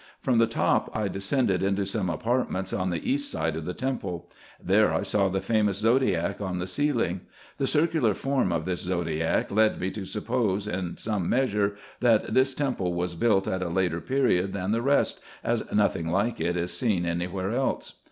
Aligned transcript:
From 0.19 0.39
the 0.39 0.47
top 0.47 0.89
I 0.97 1.07
descended 1.07 1.61
into 1.61 1.85
some 1.85 2.09
apartments 2.09 2.73
on 2.73 2.89
the 2.89 3.07
east 3.07 3.29
side 3.29 3.55
of 3.55 3.65
the 3.65 3.73
temple. 3.75 4.27
There 4.59 4.91
I 4.91 5.03
saw 5.03 5.29
the 5.29 5.41
famous 5.41 5.77
zodiac 5.77 6.41
on 6.41 6.57
the 6.57 6.65
ceiling. 6.65 7.21
The 7.59 7.67
circular 7.67 8.15
form 8.15 8.51
of 8.51 8.65
this 8.65 8.81
zodiac 8.81 9.51
led 9.51 9.79
me 9.79 9.91
to 9.91 10.03
suppose, 10.05 10.65
in 10.67 10.97
some 10.97 11.29
measure, 11.29 11.75
that 11.99 12.33
this 12.33 12.55
temple 12.55 12.95
was 12.95 13.13
built 13.13 13.47
at 13.47 13.61
a 13.61 13.69
later 13.69 14.01
period 14.01 14.53
than 14.53 14.71
the 14.71 14.81
rest, 14.81 15.19
as 15.43 15.71
nothing 15.71 16.07
like 16.07 16.41
it 16.41 16.57
is 16.57 16.75
seen 16.75 17.05
any 17.05 17.27
where 17.27 17.51
else. 17.51 17.93